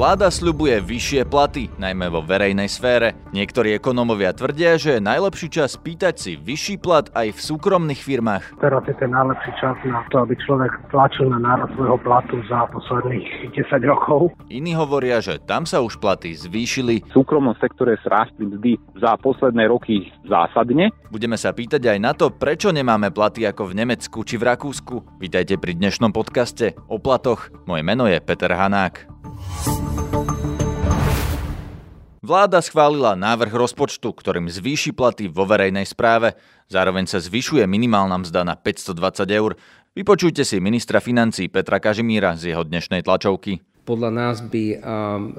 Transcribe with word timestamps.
Vláda 0.00 0.32
sľubuje 0.32 0.80
vyššie 0.80 1.28
platy, 1.28 1.68
najmä 1.76 2.08
vo 2.08 2.24
verejnej 2.24 2.72
sfére. 2.72 3.12
Niektorí 3.36 3.76
ekonómovia 3.76 4.32
tvrdia, 4.32 4.80
že 4.80 4.96
je 4.96 5.04
najlepší 5.04 5.52
čas 5.52 5.76
pýtať 5.76 6.14
si 6.16 6.32
vyšší 6.40 6.80
plat 6.80 7.12
aj 7.12 7.36
v 7.36 7.40
súkromných 7.44 8.00
firmách. 8.00 8.64
Teraz 8.64 8.80
je 8.88 8.96
ten 8.96 9.12
najlepší 9.12 9.52
čas 9.60 9.76
na 9.84 10.00
to, 10.08 10.24
aby 10.24 10.40
človek 10.40 10.72
tlačil 10.88 11.28
na 11.28 11.36
náraz 11.44 11.68
svojho 11.76 12.00
platu 12.00 12.40
za 12.48 12.64
posledných 12.72 13.52
10 13.52 13.60
rokov. 13.92 14.32
Iní 14.48 14.72
hovoria, 14.72 15.20
že 15.20 15.36
tam 15.36 15.68
sa 15.68 15.84
už 15.84 16.00
platy 16.00 16.32
zvýšili. 16.32 17.04
V 17.04 17.20
súkromnom 17.20 17.52
sektore 17.60 18.00
rástli 18.00 18.48
mzdy 18.48 18.80
za 18.96 19.20
posledné 19.20 19.68
roky 19.68 20.08
zásadne. 20.24 20.96
Budeme 21.12 21.36
sa 21.36 21.52
pýtať 21.52 21.84
aj 21.92 21.98
na 22.00 22.16
to, 22.16 22.32
prečo 22.32 22.72
nemáme 22.72 23.12
platy 23.12 23.44
ako 23.44 23.68
v 23.68 23.84
Nemecku 23.84 24.24
či 24.24 24.40
v 24.40 24.48
Rakúsku. 24.48 25.20
Vítajte 25.20 25.60
pri 25.60 25.76
dnešnom 25.76 26.08
podcaste 26.08 26.72
o 26.88 26.96
platoch. 26.96 27.52
Moje 27.68 27.84
meno 27.84 28.08
je 28.08 28.16
Peter 28.16 28.48
Hanák. 28.48 29.20
Vláda 32.30 32.62
schválila 32.62 33.18
návrh 33.18 33.50
rozpočtu, 33.50 34.14
ktorým 34.14 34.46
zvýši 34.46 34.94
platy 34.94 35.26
vo 35.26 35.50
verejnej 35.50 35.82
správe. 35.82 36.38
Zároveň 36.70 37.10
sa 37.10 37.18
zvyšuje 37.18 37.66
minimálna 37.66 38.22
mzda 38.22 38.46
na 38.46 38.54
520 38.54 39.26
eur. 39.34 39.58
Vypočujte 39.98 40.46
si 40.46 40.62
ministra 40.62 41.02
financí 41.02 41.50
Petra 41.50 41.82
Kažimíra 41.82 42.38
z 42.38 42.54
jeho 42.54 42.62
dnešnej 42.62 43.02
tlačovky. 43.02 43.58
Podľa 43.82 44.10
nás 44.14 44.46
by 44.46 44.64
um, 44.78 44.78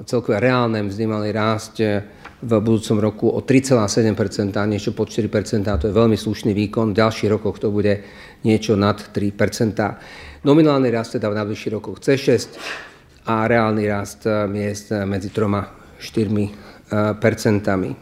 celkové 0.04 0.36
reálne 0.44 0.84
mzdy 0.84 1.04
mali 1.08 1.32
rásť 1.32 1.74
eh, 1.80 2.04
v 2.44 2.52
budúcom 2.60 3.00
roku 3.00 3.32
o 3.32 3.40
3,7%, 3.40 4.52
niečo 4.68 4.92
pod 4.92 5.08
4%, 5.08 5.64
to 5.64 5.88
je 5.88 5.94
veľmi 5.96 6.20
slušný 6.20 6.52
výkon. 6.52 6.92
V 6.92 6.98
ďalších 7.00 7.32
rokoch 7.32 7.56
to 7.56 7.72
bude 7.72 8.04
niečo 8.44 8.76
nad 8.76 9.00
3%. 9.00 10.44
Nominálny 10.44 10.92
rast 10.92 11.16
teda 11.16 11.32
v 11.32 11.40
najbližších 11.40 11.72
rokoch 11.72 12.04
C6 12.04 12.91
a 13.26 13.46
reálny 13.46 13.86
rast 13.86 14.26
eh, 14.26 14.46
miest 14.46 14.92
eh, 14.92 15.04
medzi 15.06 15.30
3 15.30 15.46
a 15.54 15.62
4 15.98 16.74
percentami. 17.16 17.96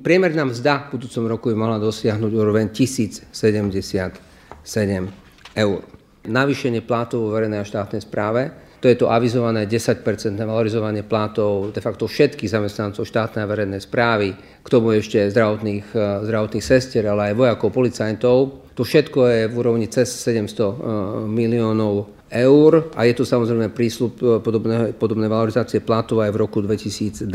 Priemerná 0.00 0.48
mzda 0.48 0.88
v 0.88 0.96
budúcom 0.96 1.28
roku 1.28 1.52
by 1.52 1.56
mala 1.60 1.76
dosiahnuť 1.76 2.32
úroveň 2.32 2.72
1077 2.72 3.36
eur. 5.52 5.80
Navýšenie 6.24 6.80
plátov 6.80 7.28
vo 7.28 7.36
verejnej 7.36 7.60
a 7.60 7.68
štátnej 7.68 8.00
správe, 8.00 8.48
to 8.80 8.86
je 8.86 8.96
to 8.96 9.10
avizované 9.10 9.66
10% 9.66 10.06
valorizovanie 10.38 11.02
plátov 11.02 11.74
de 11.74 11.82
facto 11.82 12.06
všetkých 12.06 12.48
zamestnancov 12.48 13.04
štátnej 13.04 13.42
a 13.42 13.50
verejnej 13.50 13.82
správy, 13.82 14.38
k 14.38 14.68
tomu 14.70 14.94
ešte 14.94 15.28
zdravotných, 15.34 15.98
zdravotných 16.24 16.64
sestier, 16.64 17.04
ale 17.10 17.34
aj 17.34 17.34
vojakov, 17.34 17.74
policajtov. 17.74 18.36
To 18.78 18.82
všetko 18.86 19.20
je 19.26 19.40
v 19.50 19.54
úrovni 19.58 19.90
cez 19.90 20.06
700 20.22 20.54
e, 20.54 20.74
miliónov 21.26 22.17
eur 22.30 22.92
a 22.94 23.04
je 23.08 23.12
tu 23.16 23.24
samozrejme 23.24 23.72
prísľub 23.72 24.14
e, 24.20 24.24
podobné, 24.44 24.92
podobné 24.96 25.26
valorizácie 25.26 25.80
platov 25.80 26.24
aj 26.24 26.30
v 26.32 26.40
roku 26.40 26.58
2020. 26.60 27.28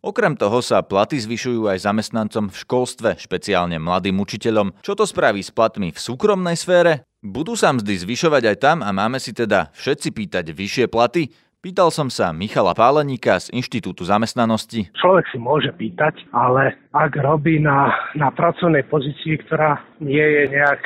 Okrem 0.00 0.34
toho 0.38 0.58
sa 0.62 0.82
platy 0.82 1.18
zvyšujú 1.18 1.70
aj 1.70 1.84
zamestnancom 1.84 2.48
v 2.48 2.56
školstve, 2.56 3.10
špeciálne 3.18 3.76
mladým 3.76 4.16
učiteľom. 4.18 4.80
Čo 4.80 4.98
to 4.98 5.04
spraví 5.04 5.42
s 5.42 5.54
platmi 5.54 5.90
v 5.90 5.98
súkromnej 5.98 6.56
sfére? 6.58 7.04
Budú 7.20 7.52
sa 7.52 7.74
mzdy 7.76 8.00
zvyšovať 8.00 8.42
aj 8.48 8.56
tam 8.56 8.76
a 8.80 8.88
máme 8.96 9.20
si 9.20 9.36
teda 9.36 9.68
všetci 9.76 10.08
pýtať 10.16 10.44
vyššie 10.56 10.86
platy? 10.88 11.28
Pýtal 11.60 11.92
som 11.92 12.08
sa 12.08 12.32
Michala 12.32 12.72
Páleníka 12.72 13.36
z 13.36 13.52
Inštitútu 13.52 14.08
zamestnanosti. 14.08 14.88
Človek 14.96 15.28
si 15.28 15.36
môže 15.36 15.68
pýtať, 15.76 16.16
ale 16.32 16.72
ak 16.96 17.12
robí 17.20 17.60
na, 17.60 17.92
na 18.16 18.32
pracovnej 18.32 18.88
pozícii, 18.88 19.36
ktorá 19.44 19.76
nie 20.00 20.24
je 20.24 20.56
nejak 20.56 20.80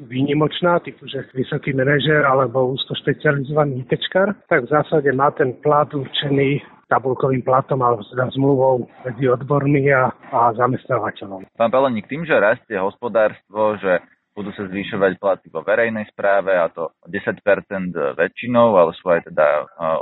výnimočná, 0.00 0.80
typu, 0.80 1.04
že 1.06 1.28
vysoký 1.36 1.76
manažer 1.76 2.24
alebo 2.24 2.72
úzko 2.72 2.96
špecializovaný 3.04 3.84
ITčkar, 3.84 4.34
tak 4.48 4.64
v 4.64 4.72
zásade 4.72 5.12
má 5.12 5.30
ten 5.36 5.52
plat 5.60 5.88
určený 5.92 6.64
tabulkovým 6.90 7.46
platom 7.46 7.78
alebo 7.86 8.02
teda 8.02 8.34
zmluvou 8.34 8.90
medzi 9.06 9.30
odbormi 9.30 9.86
a, 9.94 10.10
a 10.34 10.50
zamestnávateľom. 10.58 11.46
Pán 11.54 11.70
Peleník, 11.70 12.10
tým, 12.10 12.26
že 12.26 12.34
rastie 12.34 12.74
hospodárstvo, 12.74 13.78
že 13.78 14.02
budú 14.40 14.54
sa 14.54 14.64
zvyšovať 14.70 15.18
platy 15.18 15.46
vo 15.50 15.60
verejnej 15.60 16.06
správe 16.10 16.54
a 16.54 16.70
to 16.70 16.94
10% 17.04 17.44
väčšinou, 18.14 18.78
ale 18.78 18.94
sú 18.96 19.10
aj 19.10 19.26
teda 19.28 19.46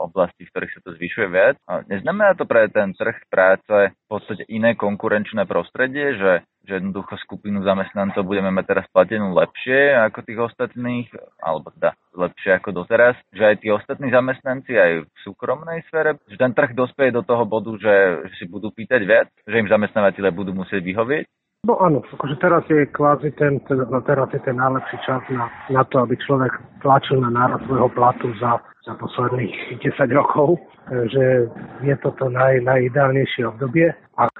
oblasti, 0.04 0.44
v 0.46 0.52
ktorých 0.52 0.72
sa 0.78 0.80
to 0.84 0.90
zvyšuje 0.94 1.26
viac. 1.32 1.56
Neznamená 1.88 2.36
to 2.36 2.44
pre 2.44 2.68
ten 2.68 2.92
trh 2.92 3.16
práce 3.32 3.90
v 3.90 4.08
podstate 4.08 4.44
iné 4.52 4.76
konkurenčné 4.76 5.48
prostredie, 5.48 6.14
že, 6.14 6.32
že 6.68 6.76
jednoducho 6.76 7.16
skupinu 7.24 7.64
zamestnancov 7.64 8.28
budeme 8.28 8.52
mať 8.52 8.64
teraz 8.68 8.86
platenú 8.92 9.32
lepšie 9.32 9.96
ako 10.04 10.18
tých 10.20 10.40
ostatných, 10.52 11.08
alebo 11.40 11.72
teda 11.72 11.96
lepšie 12.12 12.60
ako 12.60 12.84
doteraz, 12.84 13.16
že 13.32 13.48
aj 13.48 13.56
tí 13.64 13.72
ostatní 13.72 14.12
zamestnanci 14.12 14.76
aj 14.76 14.92
v 15.08 15.18
súkromnej 15.24 15.80
sfére, 15.88 16.20
že 16.28 16.36
ten 16.36 16.52
trh 16.52 16.76
dospeje 16.76 17.16
do 17.16 17.24
toho 17.24 17.48
bodu, 17.48 17.72
že, 17.80 17.96
si 18.36 18.44
budú 18.44 18.68
pýtať 18.68 19.00
viac, 19.08 19.32
že 19.48 19.56
im 19.56 19.72
zamestnávateľe 19.72 20.28
budú 20.36 20.52
musieť 20.52 20.84
vyhovieť 20.84 21.24
No 21.66 21.74
áno, 21.82 22.06
akože 22.06 22.38
teraz 22.38 22.62
je 22.70 22.86
kvázi 22.86 23.34
ten, 23.34 23.58
no 23.66 23.98
teraz 24.06 24.30
je 24.30 24.38
ten 24.46 24.54
najlepší 24.54 24.94
čas 25.02 25.18
na, 25.26 25.50
na 25.74 25.82
to, 25.90 26.06
aby 26.06 26.14
človek 26.22 26.54
tlačil 26.86 27.18
na 27.18 27.34
náraz 27.34 27.58
svojho 27.66 27.90
platu 27.98 28.30
za, 28.38 28.62
za 28.86 28.94
posledných 28.94 29.82
10 29.82 29.90
rokov, 30.14 30.62
že 31.10 31.50
je 31.82 31.94
toto 31.98 32.30
naj, 32.30 32.62
najideálnejšie 32.62 33.42
obdobie. 33.50 33.90
A 34.22 34.30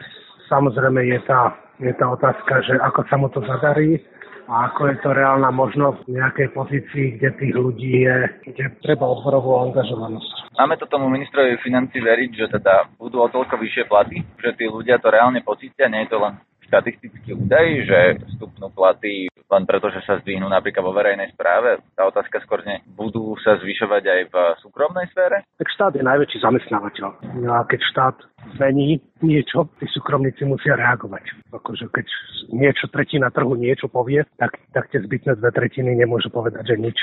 samozrejme 0.47 1.11
je 1.11 1.19
tá, 1.27 1.59
je 1.79 1.93
tá 1.95 2.07
otázka, 2.11 2.63
že 2.67 2.75
ako 2.83 3.01
sa 3.07 3.17
mu 3.17 3.29
to 3.31 3.41
zadarí, 3.47 4.03
a 4.49 4.73
ako 4.73 4.89
je 4.89 4.97
to 5.05 5.13
reálna 5.13 5.53
možnosť 5.53 6.09
v 6.09 6.17
nejakej 6.17 6.49
pozícii, 6.57 7.07
kde 7.21 7.37
tých 7.37 7.53
ľudí 7.53 8.09
je, 8.09 8.17
kde 8.49 8.65
treba 8.81 9.05
odborovú 9.05 9.61
angažovanosť. 9.69 10.57
Máme 10.57 10.81
to 10.81 10.89
tomu 10.89 11.13
ministrovi 11.13 11.61
financí 11.61 12.01
veriť, 12.01 12.31
že 12.33 12.47
teda 12.57 12.97
budú 12.97 13.21
o 13.21 13.29
toľko 13.29 13.61
vyššie 13.61 13.85
platy, 13.85 14.25
že 14.41 14.57
tí 14.57 14.65
ľudia 14.65 14.97
to 15.05 15.13
reálne 15.13 15.45
pocítia, 15.45 15.93
nie 15.93 16.09
je 16.09 16.17
to 16.17 16.19
len 16.25 16.41
štatistický 16.69 17.35
údaj, 17.35 17.67
že 17.89 18.01
stupnú 18.37 18.69
platy 18.71 19.33
len 19.49 19.65
preto, 19.65 19.89
že 19.89 20.05
sa 20.05 20.21
zdvihnú 20.21 20.45
napríklad 20.45 20.85
vo 20.85 20.93
verejnej 20.93 21.33
správe. 21.33 21.81
Tá 21.97 22.05
otázka 22.05 22.45
skôr 22.45 22.61
nie, 22.69 22.85
budú 22.93 23.33
sa 23.41 23.57
zvyšovať 23.57 24.03
aj 24.05 24.21
v 24.29 24.35
súkromnej 24.61 25.09
sfére? 25.09 25.41
Tak 25.57 25.69
štát 25.73 25.93
je 25.97 26.05
najväčší 26.05 26.39
zamestnávateľ. 26.45 27.09
No 27.41 27.57
a 27.57 27.65
keď 27.65 27.81
štát 27.89 28.17
zmení 28.61 29.01
niečo, 29.25 29.73
tí 29.81 29.89
súkromníci 29.89 30.45
musia 30.45 30.77
reagovať. 30.77 31.33
Akože 31.49 31.89
keď 31.89 32.07
niečo 32.53 32.93
tretina 32.93 33.33
trhu 33.33 33.57
niečo 33.57 33.89
povie, 33.89 34.21
tak, 34.37 34.61
tak 34.77 34.93
tie 34.93 35.01
zbytné 35.01 35.41
dve 35.41 35.51
tretiny 35.57 35.97
nemôžu 35.97 36.29
povedať, 36.29 36.69
že 36.69 36.77
nič, 36.77 36.99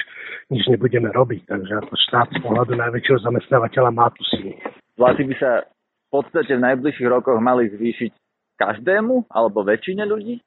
nič 0.53 0.69
nebudeme 0.69 1.09
robiť. 1.09 1.49
Takže 1.49 1.73
ako 1.81 1.93
štát 1.97 2.29
z 2.29 2.39
pohľadu 2.45 2.77
najväčšieho 2.77 3.25
zamestnávateľa 3.25 3.89
má 3.89 4.13
tu 4.13 4.21
silu. 4.29 4.53
Platy 4.95 5.25
by 5.25 5.35
sa 5.41 5.65
v 5.65 6.09
podstate 6.13 6.53
v 6.55 6.63
najbližších 6.63 7.09
rokoch 7.09 7.41
mali 7.41 7.73
zvýšiť 7.73 8.24
každému 8.55 9.29
alebo 9.31 9.63
väčšine 9.63 10.03
ľudí? 10.07 10.41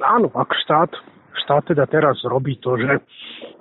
Áno, 0.00 0.32
ak 0.32 0.50
štát, 0.64 0.90
štát 1.44 1.62
teda 1.68 1.84
teraz 1.90 2.16
robí 2.24 2.56
to, 2.58 2.80
že, 2.80 3.02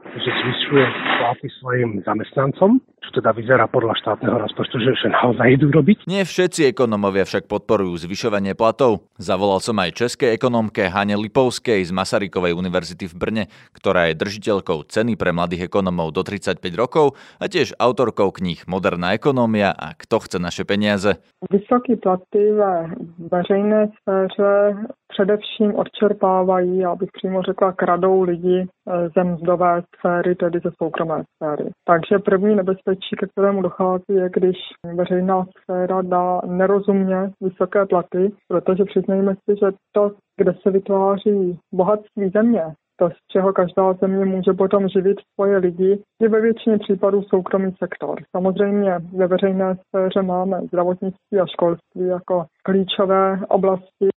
že 0.10 0.32
zvyšuje 0.32 0.86
platy 1.20 1.48
svojim 1.62 1.90
zamestnancom, 2.02 2.82
čo 2.82 3.10
teda 3.16 3.32
vyzerá 3.36 3.66
podľa 3.70 3.96
štátneho 4.02 4.38
rozpočtu, 4.42 4.82
že, 4.82 4.92
že 5.06 5.08
naozaj 5.14 5.60
idú 5.60 5.70
robiť. 5.70 6.06
Nie 6.10 6.26
všetci 6.26 6.68
ekonomovia 6.70 7.24
však 7.26 7.46
podporujú 7.46 8.08
zvyšovanie 8.08 8.58
platov. 8.58 9.06
Zavolal 9.22 9.62
som 9.62 9.78
aj 9.78 9.98
českej 9.98 10.34
ekonomke 10.34 10.90
Hane 10.90 11.16
Lipovskej 11.16 11.86
z 11.86 11.92
Masarykovej 11.94 12.58
univerzity 12.58 13.06
v 13.12 13.16
Brne, 13.16 13.44
ktorá 13.76 14.10
je 14.10 14.20
držiteľkou 14.20 14.88
ceny 14.90 15.16
pre 15.16 15.32
mladých 15.32 15.70
ekonomov 15.70 16.16
do 16.16 16.26
35 16.26 16.62
rokov 16.76 17.18
a 17.38 17.46
tiež 17.46 17.78
autorkou 17.78 18.34
kníh 18.34 18.60
Moderná 18.66 19.14
ekonomia 19.14 19.72
a 19.74 19.94
Kto 19.94 20.20
chce 20.24 20.38
naše 20.40 20.64
peniaze. 20.66 21.22
Vysoké 21.52 21.96
platy 21.96 22.52
ve 22.52 22.94
veřejné 23.32 23.90
sféře 24.02 24.76
především 25.08 25.76
odčerpávají, 25.76 26.86
abych 26.86 27.10
přímo 27.14 27.42
řekla, 27.42 27.72
kradou 27.72 28.22
lidi 28.22 28.68
eh, 28.90 29.10
ze 29.16 29.24
mzdové 29.24 29.82
sféry, 29.98 30.36
tedy 30.36 30.60
ze 30.64 30.72
soukromé 30.84 31.24
sféry. 31.36 31.70
Takže 31.86 32.20
první 32.20 32.56
nebezpečí, 32.56 33.16
ke 33.20 33.28
kterému 33.28 33.62
dochází, 33.62 34.04
je, 34.10 34.30
když 34.30 34.58
veřejná 34.96 35.46
sféra 35.62 36.02
dá 36.02 36.42
nerozumně 36.46 37.32
vysoké 37.42 37.86
platy, 37.86 38.32
protože 38.48 38.86
přiznejme 38.86 39.36
si, 39.36 39.56
že 39.62 39.68
to, 39.92 40.12
kde 40.38 40.54
se 40.64 40.72
vytváří 40.72 41.60
bohatství 41.74 42.30
země, 42.30 42.64
to, 43.00 43.10
z 43.10 43.32
čeho 43.32 43.54
každá 43.54 43.94
země 43.94 44.26
může 44.26 44.54
potom 44.54 44.88
živit 44.88 45.18
svoje 45.34 45.58
lidi, 45.58 46.04
je 46.22 46.30
ve 46.30 46.42
většině 46.42 46.78
případů 46.78 47.24
soukromý 47.24 47.76
sektor. 47.84 48.18
Samozřejmě 48.36 49.00
ve 49.18 49.28
veřejné 49.28 49.76
sféře 49.88 50.22
máme 50.22 50.62
zdravotnictví 50.62 51.40
a 51.42 51.46
školství 51.46 52.08
jako 52.08 52.46
klíčové 52.64 53.40
oblasti, 53.48 54.10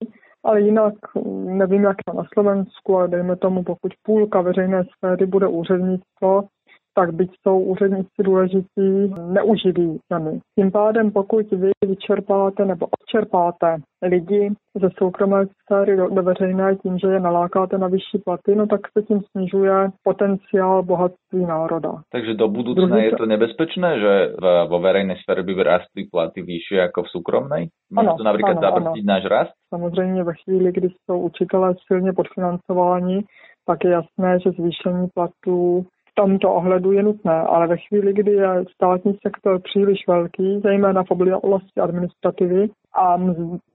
ale 0.44 0.60
jinak 0.60 0.94
nevím, 1.44 1.84
jak 1.84 1.96
na 2.14 2.24
Slovensku, 2.34 2.96
ale 2.96 3.08
dejme 3.08 3.36
tomu, 3.36 3.62
pokud 3.62 3.92
půlka 4.02 4.40
veřejné 4.40 4.84
sféry 4.84 5.26
bude 5.26 5.48
úřednictvo, 5.48 6.42
tak 6.94 7.14
byť 7.14 7.30
jsou 7.42 7.60
úředníci 7.60 8.22
důležití, 8.22 9.14
neuživí 9.26 9.98
zemi. 10.12 10.40
Tím 10.58 10.70
pádem, 10.70 11.10
pokud 11.10 11.50
vy 11.50 11.70
vyčerpáte 11.86 12.64
nebo 12.64 12.86
odčerpáte 12.86 13.76
lidi 14.02 14.52
ze 14.74 14.88
soukromé 14.98 15.44
sféry 15.46 15.96
do, 15.96 16.08
do 16.08 16.22
veřejné 16.22 16.76
tím, 16.76 16.98
že 16.98 17.06
je 17.06 17.20
nalákáte 17.20 17.78
na 17.78 17.88
vyšší 17.88 18.18
platy, 18.24 18.54
no 18.54 18.66
tak 18.66 18.80
se 18.92 19.02
tím 19.02 19.20
snižuje 19.30 19.88
potenciál 20.02 20.82
bohatství 20.82 21.46
národa. 21.46 21.92
Takže 22.12 22.34
do 22.34 22.48
budoucna 22.48 22.86
Druhý... 22.86 23.04
je 23.04 23.12
to 23.16 23.26
nebezpečné, 23.26 24.00
že 24.00 24.34
v, 24.40 24.66
vo 24.68 24.78
verejnej 24.78 25.16
sfére 25.22 25.42
by 25.42 25.62
rastly 25.62 26.04
platy 26.12 26.42
vyšší 26.42 26.74
jako 26.74 27.02
v 27.02 27.08
soukromnej? 27.08 27.68
Může 27.90 28.08
to 28.16 28.24
například 28.24 28.60
zabrzdit 28.60 29.04
náš 29.04 29.24
rast? 29.24 29.59
Samozřejmě 29.74 30.24
ve 30.24 30.32
chvíli, 30.44 30.72
kdy 30.72 30.88
jsou 30.88 31.20
učitelé 31.20 31.74
silně 31.86 32.12
podfinancováni, 32.12 33.24
pak 33.64 33.84
je 33.84 33.90
jasné, 33.90 34.40
že 34.40 34.50
zvýšení 34.50 35.08
platů 35.14 35.86
v 36.10 36.14
tomto 36.14 36.54
ohledu 36.54 36.92
je 36.92 37.02
nutné, 37.02 37.40
ale 37.40 37.66
ve 37.66 37.76
chvíli, 37.76 38.12
kdy 38.12 38.32
je 38.32 38.64
státní 38.74 39.18
sektor 39.26 39.60
příliš 39.62 39.98
velký, 40.08 40.60
zejména 40.60 41.04
v 41.04 41.10
oblasti 41.10 41.80
administrativy 41.80 42.68
a 42.94 43.16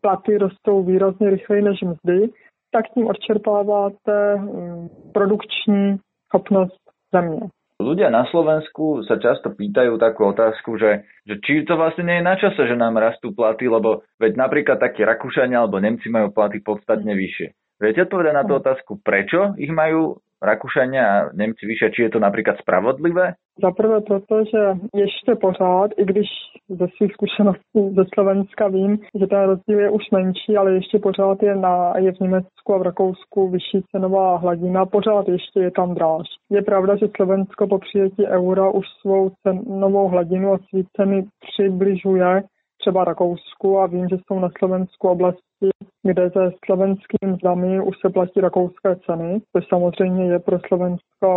platy 0.01 0.37
rostou 0.37 0.83
výrazně 0.83 1.29
rychleji 1.29 1.61
než 1.61 1.81
mzdy, 1.81 2.29
tak 2.71 2.85
tím 2.93 3.07
odčerpáváte 3.07 4.35
mm, 4.35 4.87
produkční 5.13 5.97
schopnost 6.27 6.81
země. 7.13 7.39
Ľudia 7.75 8.07
na 8.07 8.23
Slovensku 8.31 9.03
sa 9.03 9.19
často 9.19 9.51
pýtajú 9.51 9.99
takú 9.99 10.31
otázku, 10.31 10.79
že, 10.79 11.03
že 11.27 11.43
či 11.43 11.67
to 11.67 11.75
vlastne 11.75 12.07
nie 12.07 12.23
je 12.23 12.27
na 12.27 12.35
čase, 12.39 12.61
že 12.71 12.71
nám 12.71 12.95
rastú 12.95 13.35
platy, 13.35 13.67
lebo 13.67 14.07
veď 14.15 14.39
napríklad 14.39 14.79
takí 14.79 15.03
Rakúšania 15.03 15.59
alebo 15.59 15.83
Nemci 15.83 16.07
majú 16.07 16.31
platy 16.31 16.63
podstatne 16.63 17.11
vyššie. 17.11 17.51
Viete 17.85 18.09
odpovedať 18.09 18.33
na 18.33 18.43
tú 18.49 18.57
otázku, 18.57 18.91
prečo 19.05 19.53
ich 19.61 19.69
majú 19.69 20.17
Rakúšania 20.41 21.03
a 21.05 21.17
Nemci 21.33 21.65
vyššie, 21.65 21.93
či 21.93 22.01
je 22.05 22.11
to 22.17 22.19
napríklad 22.19 22.57
spravodlivé? 22.59 23.37
Za 23.61 23.71
prvé 23.71 24.01
proto, 24.01 24.43
že 24.43 24.61
ještě 24.95 25.35
pořád, 25.35 25.91
i 25.97 26.05
když 26.05 26.27
ze 26.69 26.87
svých 26.97 27.13
zkušeností 27.13 27.81
ze 27.95 28.03
Slovenska 28.13 28.67
vím, 28.67 28.99
že 29.19 29.27
ten 29.27 29.41
rozdíl 29.41 29.79
je 29.79 29.89
už 29.89 30.03
menší, 30.11 30.57
ale 30.57 30.73
ještě 30.73 30.99
pořád 30.99 31.43
je, 31.43 31.55
na, 31.55 31.93
je 31.97 32.11
v 32.11 32.19
Německu 32.19 32.73
a 32.73 32.77
v 32.77 32.81
Rakousku 32.81 33.49
vyšší 33.49 33.83
cenová 33.91 34.37
hladina, 34.37 34.85
pořád 34.85 35.27
ještě 35.27 35.59
je 35.59 35.71
tam 35.71 35.93
dráž. 35.93 36.27
Je 36.51 36.61
pravda, 36.61 36.95
že 36.95 37.07
Slovensko 37.15 37.67
po 37.67 37.79
přijetí 37.79 38.27
eura 38.27 38.69
už 38.69 38.85
svou 39.01 39.31
cenovou 39.47 40.07
hladinu 40.07 40.53
a 40.53 40.59
svý 40.69 40.85
ceny 40.97 41.25
přibližuje 41.39 42.43
třeba 42.85 43.03
Rakousku 43.03 43.79
a 43.79 43.87
vím, 43.87 44.07
že 44.09 44.17
jsou 44.17 44.39
na 44.39 44.49
Slovensku 44.57 45.07
oblasti, 45.07 45.69
kde 46.03 46.31
se 46.31 46.51
slovenskými 46.65 47.33
mzdami 47.33 47.81
už 47.81 47.95
se 48.05 48.09
platí 48.09 48.41
rakouské 48.41 48.95
ceny, 49.05 49.41
což 49.55 49.67
samozřejmě 49.67 50.25
je 50.25 50.39
pro 50.39 50.59
Slovensko 50.67 51.29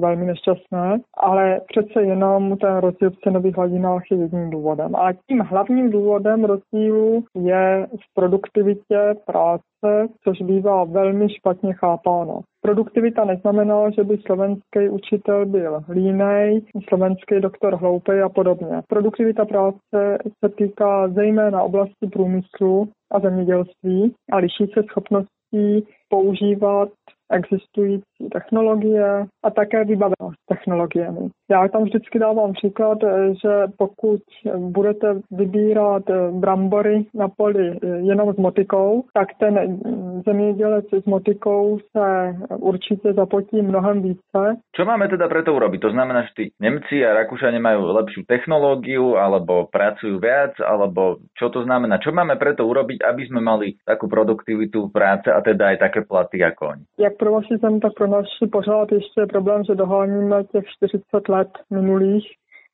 velmi 0.00 0.26
nešťastné, 0.26 1.00
ale 1.16 1.60
přece 1.68 2.02
jenom 2.02 2.56
ten 2.56 2.76
rozdíl 2.76 3.10
v 3.10 3.20
cenových 3.24 3.56
hladinách 3.56 4.02
je 4.10 4.18
jedním 4.18 4.50
důvodem. 4.50 4.96
A 4.96 5.12
tím 5.12 5.40
hlavním 5.40 5.90
důvodem 5.90 6.44
rozdílu 6.44 7.24
je 7.36 7.86
v 7.86 8.14
produktivitě 8.14 9.14
práce, 9.26 10.08
což 10.24 10.42
bývá 10.42 10.84
velmi 10.84 11.28
špatně 11.30 11.74
chápáno. 11.74 12.40
Produktivita 12.64 13.24
neznamená, 13.24 13.90
že 13.90 14.04
by 14.04 14.16
slovenský 14.18 14.88
učitel 14.90 15.46
byl 15.46 15.84
línej, 15.88 16.60
slovenský 16.88 17.40
doktor 17.40 17.76
hloupej 17.76 18.22
a 18.22 18.28
podobně. 18.28 18.82
Produktivita 18.88 19.44
práce 19.44 20.18
se 20.44 20.48
týká 20.56 21.08
zejména 21.08 21.62
oblasti 21.62 22.06
průmyslu 22.12 22.88
a 23.12 23.20
zemědělství 23.20 24.14
a 24.32 24.36
liší 24.36 24.66
se 24.74 24.82
schopností 24.82 25.86
používat 26.08 26.88
existující 27.32 28.28
technologie 28.32 29.26
a 29.44 29.50
také 29.50 29.84
vybavenost 29.84 30.44
technologiemi. 30.64 31.28
Já 31.50 31.68
tam 31.68 31.84
vždycky 31.84 32.18
dávám 32.18 32.52
příklad, 32.52 32.98
že 33.42 33.62
pokud 33.78 34.20
budete 34.58 35.20
vybírat 35.30 36.02
brambory 36.30 37.04
na 37.14 37.28
poli 37.28 37.78
jenom 37.82 38.34
s 38.34 38.36
motikou, 38.36 39.04
tak 39.14 39.28
ten 39.40 39.78
zemědělec 40.26 40.84
s 41.02 41.04
motikou 41.04 41.78
se 41.96 42.34
určitě 42.56 43.12
zapotí 43.12 43.62
mnohem 43.62 44.02
více. 44.02 44.56
Co 44.76 44.84
máme 44.84 45.08
teda 45.08 45.28
preto 45.28 45.54
urobiť? 45.54 45.80
To 45.80 45.90
znamená, 45.90 46.22
že 46.22 46.28
tí 46.36 46.44
Nemci 46.60 47.04
a 47.04 47.14
Rakúšania 47.14 47.60
majú 47.60 47.92
lepšiu 47.92 48.24
technológiu, 48.24 49.20
alebo 49.20 49.68
pracujú 49.68 50.18
viac, 50.18 50.56
alebo 50.64 51.20
čo 51.36 51.52
to 51.52 51.62
znamená? 51.62 51.98
Čo 52.00 52.12
máme 52.12 52.36
preto 52.36 52.64
urobiť, 52.66 53.04
aby 53.04 53.22
sme 53.28 53.40
mali 53.40 53.76
takú 53.84 54.08
produktivitu 54.08 54.88
práce 54.88 55.28
a 55.28 55.40
teda 55.44 55.76
aj 55.76 55.78
také 55.78 56.00
platy 56.08 56.40
ako 56.40 56.62
oni? 56.72 56.84
Jak 56.98 57.16
pro 57.16 57.32
vaši 57.32 57.56
zem, 57.60 57.80
tak 57.80 57.92
pro 57.94 58.06
naši 58.06 58.46
pořád 58.52 58.92
ještě 58.92 59.20
je 59.20 59.26
problém, 59.26 59.64
že 59.64 59.74
doháníme 59.74 60.44
těch 60.54 60.64
40 60.78 61.28
let 61.28 61.50
minulých, 61.70 62.26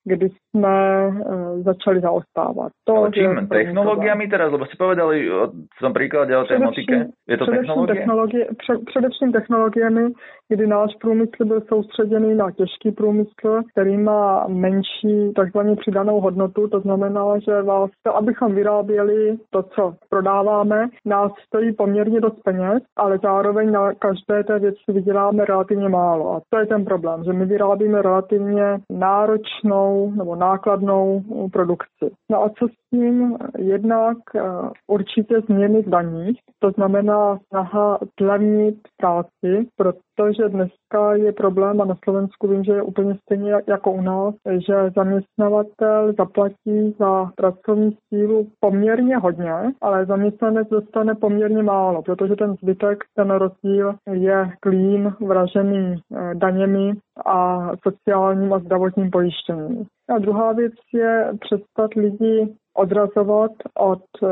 kdy 0.04 0.28
jsme 0.28 1.06
uh, 1.08 1.62
začali 1.62 2.00
zaostávat. 2.00 2.72
To, 2.84 2.96
Ale 2.96 3.10
čím? 3.12 3.48
Technologiami 3.48 4.28
teraz? 4.28 4.52
Lebo 4.52 4.66
si 4.66 4.76
povedali 4.76 5.28
v 5.76 5.80
tom 5.80 5.92
príklade 5.92 6.36
o 6.36 6.44
tej 6.44 6.58
motike. 6.58 6.96
Je 7.28 7.36
to 7.36 7.46
technologie? 7.46 7.94
technologie 7.94 8.44
pře, 8.58 8.72
především 8.86 9.32
technologiemi, 9.32 10.12
kdy 10.50 10.66
náš 10.66 10.90
průmysl 11.00 11.44
byl 11.44 11.60
soustředěný 11.60 12.34
na 12.34 12.50
těžký 12.50 12.90
průmysl, 12.92 13.62
který 13.72 13.96
má 13.96 14.46
menší 14.48 15.32
takzvaně 15.36 15.76
přidanou 15.76 16.20
hodnotu. 16.20 16.68
To 16.68 16.80
znamená, 16.80 17.38
že 17.38 17.62
vás, 17.62 17.90
abychom 18.14 18.54
vyráběli 18.54 19.36
to, 19.50 19.62
co 19.62 19.94
prodáváme, 20.08 20.88
nás 21.04 21.32
stojí 21.46 21.72
poměrně 21.72 22.20
dost 22.20 22.42
peněz, 22.44 22.82
ale 22.96 23.18
zároveň 23.22 23.72
na 23.72 23.94
každé 23.94 24.44
té 24.44 24.58
věci 24.58 24.78
vyděláme 24.88 25.44
relativně 25.44 25.88
málo. 25.88 26.34
A 26.34 26.40
to 26.50 26.58
je 26.58 26.66
ten 26.66 26.84
problém, 26.84 27.24
že 27.24 27.32
my 27.32 27.44
vyrábíme 27.46 28.02
relativně 28.02 28.78
náročnou 28.90 30.12
nebo 30.16 30.36
nákladnou 30.36 31.22
produkci. 31.52 32.10
No 32.30 32.44
a 32.44 32.48
co 32.48 32.68
s 32.68 32.90
tím? 32.90 33.36
Jednak 33.58 34.18
eh, 34.34 34.40
určitě 34.86 35.40
změny 35.40 35.82
v 35.82 35.88
daních, 35.88 36.38
to 36.58 36.70
znamená 36.70 37.38
snaha 37.48 37.98
zlevnit 38.20 38.76
práci, 38.96 39.66
protože 39.76 40.09
those 40.20 40.38
are 40.40 40.50
the 40.50 40.70
dneska 40.90 41.14
je 41.14 41.32
problém 41.32 41.80
a 41.80 41.84
na 41.84 41.96
Slovensku 42.04 42.48
vím, 42.48 42.64
že 42.64 42.72
je 42.72 42.82
úplně 42.82 43.14
stejně 43.14 43.52
jako 43.66 43.92
u 43.92 44.00
nás, 44.00 44.34
že 44.68 44.90
zaměstnavatel 44.96 46.12
zaplatí 46.18 46.94
za 46.98 47.30
pracovní 47.36 47.96
sílu 48.08 48.46
poměrně 48.60 49.16
hodně, 49.16 49.54
ale 49.80 50.06
zaměstnanec 50.06 50.68
dostane 50.68 51.14
poměrně 51.14 51.62
málo, 51.62 52.02
protože 52.02 52.36
ten 52.36 52.54
zbytek, 52.62 52.98
ten 53.14 53.30
rozdíl 53.30 53.94
je 54.12 54.50
klín 54.60 55.12
vražený 55.20 55.94
eh, 55.94 56.34
daněmi 56.34 56.92
a 57.26 57.70
sociálním 57.82 58.52
a 58.52 58.58
zdravotním 58.58 59.10
pojištěním. 59.10 59.86
A 60.10 60.18
druhá 60.18 60.52
věc 60.52 60.72
je 60.94 61.32
přestat 61.40 61.94
lidi 61.96 62.48
odrazovat 62.76 63.50
od 63.78 64.02
eh, 64.22 64.28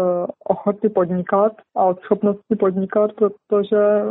ochoty 0.48 0.88
podnikat 0.88 1.52
a 1.76 1.84
od 1.84 2.00
schopnosti 2.00 2.56
podnikat, 2.58 3.12
protože 3.12 3.76
eh, 3.76 4.04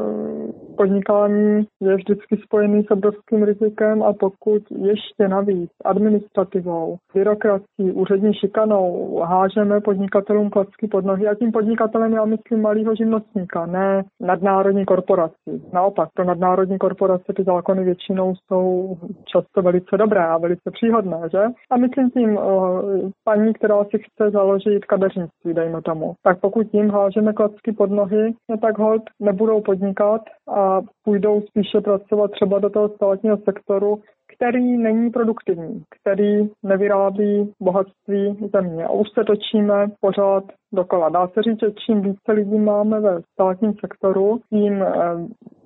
podnikání 0.77 1.67
je 1.81 1.95
vždycky 1.95 2.36
spojený 2.37 2.83
s 2.83 2.91
obrovským 2.91 3.43
rizikem 3.43 4.03
a 4.03 4.13
pokud 4.13 4.61
ještě 4.71 5.27
navíc 5.27 5.71
administrativou, 5.85 6.97
byrokracií, 7.13 7.91
úřední 7.91 8.33
šikanou 8.33 9.19
hážeme 9.25 9.81
podnikatelům 9.81 10.49
klacky 10.49 10.87
pod 10.87 11.05
nohy 11.05 11.27
a 11.27 11.35
tím 11.35 11.51
podnikatelem 11.51 12.13
já 12.13 12.25
myslím 12.25 12.61
malého 12.61 12.95
živnostníka, 12.95 13.65
ne 13.65 14.03
nadnárodní 14.21 14.85
korporaci. 14.85 15.61
Naopak, 15.73 16.09
pro 16.13 16.25
nadnárodní 16.25 16.77
korporace 16.77 17.33
ty 17.35 17.43
zákony 17.43 17.83
většinou 17.83 18.33
jsou 18.35 18.97
často 19.25 19.61
velice 19.61 19.97
dobré 19.97 20.25
a 20.25 20.37
velice 20.37 20.71
příhodné, 20.71 21.17
že? 21.31 21.43
A 21.71 21.77
myslím 21.77 22.09
tím 22.09 22.37
uh, 22.37 22.81
paní, 23.23 23.53
která 23.53 23.83
si 23.83 23.97
chce 23.97 24.29
založit 24.31 24.85
kadeřnictví, 24.85 25.53
dejme 25.53 25.81
tomu. 25.81 26.13
Tak 26.23 26.39
pokud 26.39 26.73
jim 26.73 26.89
hážeme 26.89 27.33
klacky 27.33 27.71
pod 27.71 27.91
nohy, 27.91 28.33
no 28.49 28.57
tak 28.57 28.77
hold 28.77 29.03
nebudou 29.19 29.61
podnikat 29.61 30.21
a 30.49 30.81
půjdou 31.03 31.41
spíše 31.41 31.81
pracovat 31.81 32.26
třeba 32.27 32.59
do 32.59 32.69
toho 32.69 32.89
státního 32.89 33.37
sektoru, 33.37 34.01
který 34.35 34.77
není 34.77 35.09
produktivní, 35.09 35.83
který 35.99 36.49
nevyrábí 36.63 37.53
bohatství 37.61 38.49
země. 38.53 38.85
A 38.85 38.89
už 38.89 39.07
se 39.13 39.23
točíme 39.23 39.87
pořád 40.01 40.43
dokola. 40.73 41.09
Dá 41.09 41.27
se 41.27 41.41
říct, 41.41 41.59
že 41.59 41.71
čím 41.85 42.01
více 42.01 42.31
lidí 42.31 42.59
máme 42.59 42.99
ve 42.99 43.21
státním 43.33 43.73
sektoru, 43.73 44.39
tím 44.49 44.83
eh, 44.83 44.93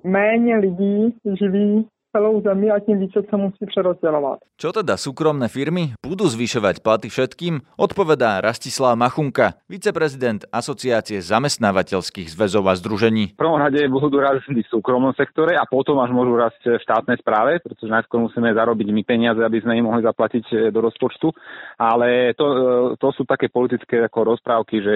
méně 0.03 0.57
lidí 0.57 1.15
živí 1.39 1.87
celou 2.11 2.43
zemi 2.43 2.67
a 2.67 2.83
tím 2.83 2.99
více 2.99 3.23
sa 3.31 3.35
musí 3.39 3.63
prerozdeľovať. 3.63 4.43
Čo 4.59 4.69
teda 4.75 4.99
súkromné 4.99 5.47
firmy 5.47 5.95
budú 6.03 6.27
zvyšovať 6.27 6.83
platy 6.83 7.07
všetkým? 7.07 7.63
Odpovedá 7.79 8.43
Rastislav 8.43 8.99
Machunka, 8.99 9.57
viceprezident 9.71 10.43
Asociácie 10.51 11.23
zamestnávateľských 11.23 12.27
zväzov 12.27 12.67
a 12.67 12.75
združení. 12.75 13.33
V 13.33 13.41
prvom 13.41 13.57
rade 13.57 13.79
budú 13.87 14.19
rásť 14.19 14.51
v 14.51 14.61
súkromnom 14.67 15.15
sektore 15.15 15.55
a 15.55 15.63
potom 15.63 15.97
až 16.03 16.11
môžu 16.11 16.35
rásť 16.35 16.77
v 16.77 16.83
štátnej 16.83 17.17
správe, 17.23 17.63
pretože 17.63 17.89
najskôr 17.89 18.19
musíme 18.27 18.51
zarobiť 18.51 18.87
my 18.91 19.01
peniaze, 19.07 19.39
aby 19.39 19.63
sme 19.63 19.79
im 19.79 19.87
mohli 19.87 20.03
zaplatiť 20.03 20.45
e, 20.51 20.55
do 20.69 20.79
rozpočtu. 20.83 21.31
Ale 21.79 22.35
to, 22.35 22.45
e, 22.45 22.55
to 22.99 23.07
sú 23.15 23.23
také 23.23 23.47
politické 23.47 24.03
ako 24.03 24.35
rozprávky, 24.35 24.83
že 24.83 24.95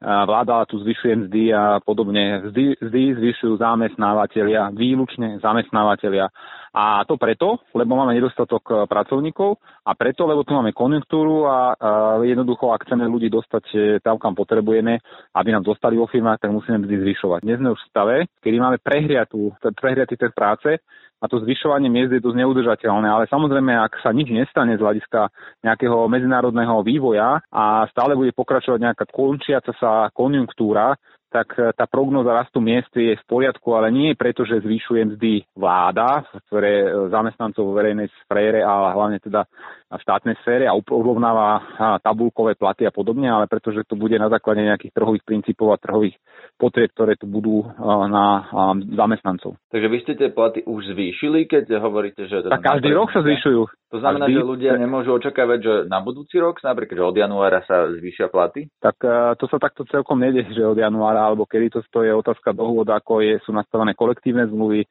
vláda 0.00 0.64
tu 0.68 0.80
zvyšuje 0.80 1.28
mzdy 1.28 1.42
a 1.52 1.80
podobne. 1.80 2.50
Mzdy, 2.50 2.64
mzdy 2.80 3.02
zvyšujú 3.20 3.60
zamestnávateľia, 3.60 4.72
výlučne 4.76 5.40
zamestnávateľia 5.40 6.28
A 6.74 7.06
to 7.06 7.14
preto, 7.14 7.62
lebo 7.70 7.94
máme 7.94 8.18
nedostatok 8.18 8.62
e, 8.66 8.72
pracovníkov 8.90 9.62
a 9.86 9.94
preto, 9.94 10.26
lebo 10.26 10.42
tu 10.42 10.58
máme 10.58 10.74
konjunktúru 10.74 11.46
a, 11.46 11.70
a 11.78 11.90
jednoducho, 12.26 12.74
ak 12.74 12.82
chceme 12.82 13.06
ľudí 13.06 13.30
dostať 13.30 13.64
e, 13.70 13.78
tam, 14.02 14.18
kam 14.18 14.34
potrebujeme, 14.34 14.98
aby 15.38 15.48
nám 15.54 15.62
dostali 15.62 15.94
vo 15.94 16.10
firmách, 16.10 16.42
tak 16.42 16.50
musíme 16.50 16.82
mzdy 16.82 16.98
zvyšovať. 17.06 17.46
Dnes 17.46 17.62
sme 17.62 17.70
už 17.70 17.78
v 17.78 17.90
stave, 17.94 18.16
kedy 18.42 18.56
máme 18.58 18.82
prehriatú, 18.82 19.54
prehriatý 19.78 20.18
trh 20.18 20.34
práce 20.34 20.82
a 21.22 21.30
to 21.30 21.38
zvyšovanie 21.40 21.86
miest 21.86 22.10
je 22.10 22.20
dosť 22.20 22.42
neudržateľné. 22.42 23.06
Ale 23.06 23.24
samozrejme, 23.30 23.70
ak 23.70 24.02
sa 24.02 24.10
nič 24.10 24.34
nestane 24.34 24.74
z 24.74 24.82
hľadiska 24.82 25.30
nejakého 25.62 26.10
medzinárodného 26.10 26.82
vývoja 26.82 27.38
a 27.54 27.86
stále 27.88 28.18
bude 28.18 28.34
pokračovať 28.34 28.82
nejaká 28.82 29.04
končiaca 29.08 29.72
sa 29.78 30.10
konjunktúra, 30.10 30.98
tak 31.34 31.58
e, 31.58 31.74
tá 31.74 31.90
prognoza 31.90 32.30
rastu 32.30 32.62
miest 32.62 32.94
je 32.94 33.18
v 33.18 33.24
poriadku, 33.26 33.74
ale 33.74 33.90
nie 33.90 34.14
preto, 34.14 34.46
že 34.46 34.62
zvyšuje 34.62 35.18
mzdy 35.18 35.42
vláda, 35.58 36.22
ktoré 36.46 36.86
e, 36.86 36.88
zamestnancov 37.10 37.66
vo 37.66 37.74
verejnej 37.74 38.06
sfére 38.22 38.62
a 38.62 38.94
hlavne 38.94 39.18
teda 39.18 39.42
v 39.90 40.02
štátnej 40.02 40.38
sfére 40.42 40.66
a 40.66 40.74
urovnáva 40.74 41.62
tabulkové 42.02 42.58
platy 42.58 42.82
a 42.82 42.90
podobne, 42.90 43.30
ale 43.30 43.46
pretože 43.46 43.86
to 43.86 43.94
bude 43.94 44.18
na 44.18 44.26
základe 44.26 44.58
nejakých 44.58 44.90
trhových 44.90 45.22
princípov 45.22 45.70
a 45.70 45.78
trhových 45.78 46.18
potrieb, 46.58 46.90
ktoré 46.90 47.14
tu 47.14 47.30
budú 47.30 47.62
na 48.10 48.42
zamestnancov. 48.90 49.54
Takže 49.70 49.86
vy 49.86 49.98
ste 50.02 50.12
tie 50.18 50.34
platy 50.34 50.66
už 50.66 50.98
zvýšili, 50.98 51.46
keď 51.46 51.78
hovoríte, 51.78 52.26
že... 52.26 52.42
Tak 52.42 52.62
každý 52.62 52.90
rok 52.90 53.14
sa 53.14 53.22
zvyšujú. 53.22 53.70
To 53.94 53.98
znamená, 54.02 54.26
každý... 54.26 54.42
že 54.42 54.50
ľudia 54.50 54.72
nemôžu 54.74 55.14
očakávať, 55.14 55.58
že 55.62 55.74
na 55.86 56.02
budúci 56.02 56.42
rok, 56.42 56.58
napríklad, 56.58 56.98
že 56.98 57.04
od 57.14 57.14
januára 57.14 57.62
sa 57.62 57.86
zvýšia 57.94 58.26
platy? 58.26 58.66
Tak 58.82 58.98
to 59.38 59.46
sa 59.46 59.62
takto 59.62 59.86
celkom 59.86 60.18
nedie, 60.18 60.42
že 60.50 60.66
od 60.66 60.74
januára 60.74 61.23
alebo 61.24 61.48
kedy 61.48 61.72
to, 61.72 61.80
to 61.88 62.04
je 62.04 62.12
otázka 62.12 62.52
dohôd, 62.52 62.88
ako 62.92 63.24
je, 63.24 63.40
sú 63.40 63.50
nastavené 63.56 63.96
kolektívne 63.96 64.44
zmluvy, 64.46 64.84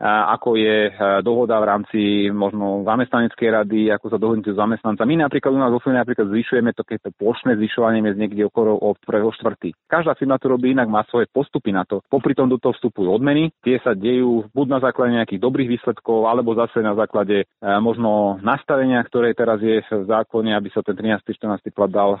ako 0.00 0.60
je 0.60 0.78
e, 0.88 0.92
dohoda 1.24 1.56
v 1.56 1.68
rámci 1.68 2.00
možno 2.28 2.84
zamestnaneckej 2.84 3.48
rady, 3.48 3.80
ako 3.88 4.06
sa 4.12 4.18
dohodnúť 4.20 4.52
s 4.52 4.60
zamestnancami. 4.60 5.16
My 5.16 5.24
napríklad 5.24 5.56
u 5.56 5.60
nás 5.60 5.72
vo 5.72 5.80
firme 5.80 6.04
napríklad 6.04 6.28
zvyšujeme 6.28 6.76
takéto 6.76 7.08
plošné 7.16 7.56
zvyšovanie 7.56 8.04
miest 8.04 8.20
niekde 8.20 8.44
okolo 8.44 8.76
od 8.76 9.00
1. 9.00 9.40
štvrtý. 9.40 9.72
Každá 9.88 10.12
firma 10.20 10.36
to 10.36 10.52
robí 10.52 10.76
inak, 10.76 10.92
má 10.92 11.00
svoje 11.08 11.32
postupy 11.32 11.72
na 11.72 11.88
to. 11.88 12.04
Popri 12.12 12.36
tom 12.36 12.52
do 12.52 12.60
toho 12.60 12.76
vstupujú 12.76 13.08
odmeny, 13.08 13.48
tie 13.64 13.80
sa 13.80 13.96
dejú 13.96 14.44
buď 14.52 14.66
na 14.68 14.80
základe 14.84 15.16
nejakých 15.16 15.40
dobrých 15.40 15.80
výsledkov, 15.80 16.28
alebo 16.28 16.52
zase 16.52 16.84
na 16.84 16.92
základe 16.92 17.44
e, 17.44 17.44
možno 17.80 18.36
nastavenia, 18.44 19.00
ktoré 19.00 19.32
teraz 19.32 19.64
je 19.64 19.80
v 19.80 20.04
zákone, 20.04 20.52
aby 20.52 20.68
sa 20.76 20.84
ten 20.84 20.92
13. 20.92 21.24
14. 21.24 21.72
plat 21.72 21.88
dal 21.88 22.20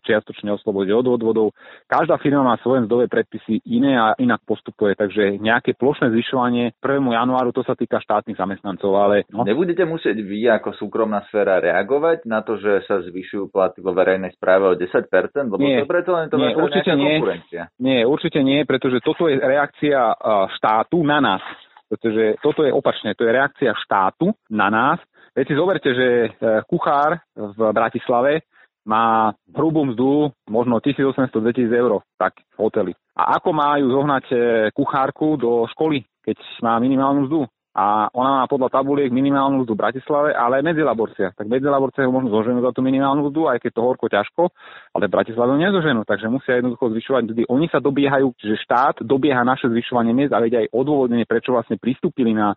čiastočne 0.00 0.48
oslobodiť 0.56 0.96
od 0.96 1.06
odvodov. 1.12 1.52
Každá 1.92 2.16
firma 2.24 2.40
má 2.40 2.56
svoje 2.64 2.88
mzdové 2.88 3.12
predpisy 3.12 3.60
iné 3.68 4.00
a 4.00 4.16
inak 4.16 4.40
postupuje, 4.48 4.96
takže 4.96 5.36
nejaké 5.36 5.76
plošné 5.76 6.08
zvyšovanie 6.08 6.72
1 6.80 7.01
januáru, 7.10 7.50
to 7.50 7.66
sa 7.66 7.74
týka 7.74 7.98
štátnych 7.98 8.38
zamestnancov, 8.38 8.94
ale... 8.94 9.26
No. 9.34 9.42
Nebudete 9.42 9.82
musieť 9.82 10.22
vy 10.22 10.46
ako 10.46 10.78
súkromná 10.78 11.26
sféra 11.26 11.58
reagovať 11.58 12.22
na 12.30 12.46
to, 12.46 12.54
že 12.62 12.86
sa 12.86 13.02
zvyšujú 13.02 13.50
platy 13.50 13.82
vo 13.82 13.90
verejnej 13.90 14.30
správe 14.38 14.70
o 14.70 14.78
10%? 14.78 15.10
Lebo 15.50 15.58
nie, 15.58 15.82
to 15.82 15.90
preto 15.90 16.10
len 16.14 16.30
to 16.30 16.38
nie, 16.38 16.54
určite 16.54 16.92
nie, 16.94 17.18
konkurencia. 17.18 17.62
Nie, 17.82 18.06
určite 18.06 18.40
nie, 18.46 18.62
pretože 18.62 19.02
toto 19.02 19.26
je 19.26 19.42
reakcia 19.42 20.14
štátu 20.54 21.02
na 21.02 21.18
nás. 21.18 21.42
Pretože 21.90 22.40
toto 22.40 22.64
je 22.64 22.72
opačne, 22.72 23.12
to 23.18 23.26
je 23.26 23.32
reakcia 23.34 23.74
štátu 23.76 24.32
na 24.48 24.70
nás. 24.72 24.98
Veď 25.32 25.44
si 25.48 25.54
zoberte, 25.56 25.90
že 25.92 26.06
e, 26.08 26.28
kuchár 26.68 27.20
v 27.36 27.60
Bratislave 27.72 28.44
má 28.84 29.32
hrubú 29.48 29.86
mzdu 29.88 30.32
možno 30.50 30.82
1800-2000 30.82 31.72
eur 31.72 32.02
tak 32.18 32.36
v 32.52 32.56
hoteli. 32.58 32.92
A 33.16 33.36
ako 33.36 33.50
majú 33.52 33.86
zohnať 33.92 34.24
e, 34.28 34.36
kuchárku 34.72 35.36
do 35.36 35.68
školy? 35.72 36.04
Keď 36.22 36.38
má 36.62 36.78
minimálnu 36.78 37.26
mzdu 37.26 37.44
a 37.72 38.12
ona 38.12 38.44
má 38.44 38.44
podľa 38.52 38.68
tabuliek 38.68 39.08
minimálnu 39.08 39.64
mzdu 39.64 39.72
v 39.72 39.80
Bratislave, 39.80 40.36
ale 40.36 40.60
aj 40.60 40.76
medzilaborcia. 40.76 41.32
Tak 41.32 41.48
medzilaborcia 41.48 42.04
ho 42.04 42.12
možno 42.12 42.28
zoženú 42.28 42.60
za 42.60 42.68
tú 42.68 42.84
minimálnu 42.84 43.32
mzdu, 43.32 43.48
aj 43.48 43.64
keď 43.64 43.72
to 43.72 43.80
horko 43.80 44.06
ťažko, 44.12 44.52
ale 44.92 45.08
Bratislave 45.08 45.56
ho 45.56 45.60
nezoženú, 45.60 46.04
takže 46.04 46.28
musia 46.28 46.60
jednoducho 46.60 46.92
zvyšovať 46.92 47.22
mzdy. 47.32 47.42
Oni 47.48 47.72
sa 47.72 47.80
dobiehajú, 47.80 48.36
že 48.36 48.60
štát 48.60 49.00
dobieha 49.00 49.40
naše 49.40 49.72
zvyšovanie 49.72 50.12
miest 50.12 50.36
a 50.36 50.44
vedia 50.44 50.60
aj 50.60 50.68
odôvodnenie, 50.68 51.24
prečo 51.24 51.56
vlastne 51.56 51.80
pristúpili 51.80 52.36
na 52.36 52.52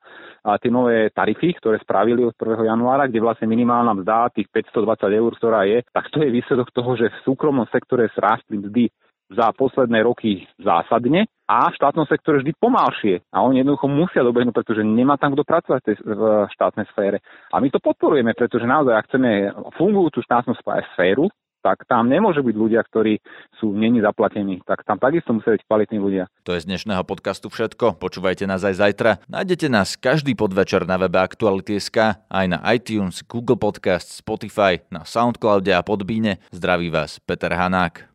tie 0.60 0.68
nové 0.68 1.08
tarify, 1.16 1.56
ktoré 1.64 1.80
spravili 1.80 2.20
od 2.28 2.36
1. 2.36 2.68
januára, 2.68 3.08
kde 3.08 3.24
vlastne 3.24 3.48
minimálna 3.48 3.96
mzda 3.96 4.36
tých 4.36 4.52
520 4.52 5.16
eur, 5.16 5.32
ktorá 5.32 5.64
je, 5.64 5.80
tak 5.96 6.12
to 6.12 6.28
je 6.28 6.28
výsledok 6.28 6.76
toho, 6.76 6.92
že 7.00 7.08
v 7.08 7.24
súkromnom 7.24 7.72
sektore 7.72 8.12
srástli 8.12 8.60
mzdy 8.60 8.92
za 9.29 9.51
posledné 9.58 10.05
roky 10.05 10.46
zásadne 10.62 11.25
a 11.46 11.70
v 11.70 11.77
štátnom 11.77 12.05
sektore 12.10 12.41
vždy 12.41 12.58
pomalšie. 12.58 13.22
A 13.29 13.46
oni 13.46 13.62
jednoducho 13.62 13.86
musia 13.89 14.25
dobehnúť, 14.25 14.65
pretože 14.65 14.82
nemá 14.82 15.17
tam 15.17 15.34
kto 15.34 15.46
pracovať 15.46 15.82
v 16.01 16.22
štátnej 16.53 16.86
sfére. 16.94 17.17
A 17.53 17.62
my 17.62 17.70
to 17.70 17.82
podporujeme, 17.82 18.34
pretože 18.34 18.65
naozaj, 18.65 18.94
ak 18.94 19.08
chceme 19.10 19.29
fungujúcu 19.77 20.20
štátnu 20.25 20.53
sféru, 20.94 21.29
tak 21.65 21.82
tam 21.89 22.05
nemôže 22.05 22.46
byť 22.46 22.53
ľudia, 22.53 22.86
ktorí 22.86 23.17
sú 23.58 23.74
není 23.74 23.98
zaplatení. 23.98 24.62
Tak 24.70 24.86
tam 24.86 25.01
takisto 25.01 25.34
musia 25.34 25.58
byť 25.58 25.65
kvalitní 25.65 25.98
ľudia. 25.98 26.29
To 26.46 26.53
je 26.53 26.62
z 26.62 26.70
dnešného 26.70 27.01
podcastu 27.01 27.50
všetko. 27.50 27.98
Počúvajte 27.98 28.46
nás 28.46 28.62
aj 28.62 28.77
zajtra. 28.77 29.17
Nájdete 29.25 29.65
nás 29.74 29.98
každý 29.98 30.38
podvečer 30.38 30.86
na 30.86 31.01
webe 31.01 31.17
Aktuality.sk, 31.17 32.22
aj 32.29 32.46
na 32.46 32.62
iTunes, 32.70 33.25
Google 33.25 33.58
Podcast, 33.58 34.13
Spotify, 34.13 34.86
na 34.94 35.01
Soundcloude 35.10 35.74
a 35.74 35.82
Podbíne. 35.82 36.38
Zdraví 36.53 36.94
vás 36.94 37.17
Peter 37.17 37.50
Hanák. 37.50 38.15